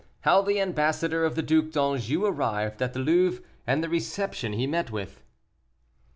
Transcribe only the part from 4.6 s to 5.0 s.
MET